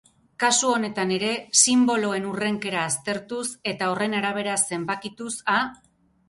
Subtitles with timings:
[0.43, 1.27] Kasu honetan ere
[1.59, 5.61] sinboloen hurrenkera aztertuz, eta horren arabera zenbakituz, a?